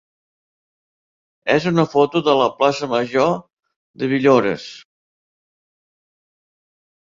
és 1.55 1.67
una 1.71 1.85
foto 1.91 2.21
de 2.27 2.35
la 2.39 2.47
plaça 2.61 2.89
major 2.95 3.29
de 4.05 4.09
Villores. 4.15 4.67